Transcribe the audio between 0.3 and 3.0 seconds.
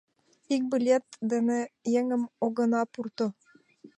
Ик билет дене кок еҥым огына